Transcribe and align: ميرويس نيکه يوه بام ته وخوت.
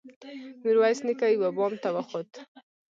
ميرويس 0.61 0.99
نيکه 1.05 1.27
يوه 1.33 1.49
بام 1.57 1.73
ته 1.83 1.89
وخوت. 1.95 2.31